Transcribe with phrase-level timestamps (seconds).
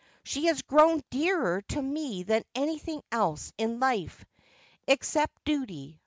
[0.23, 4.25] She has grown dearer to me than anything else in life,
[4.87, 5.99] except duty.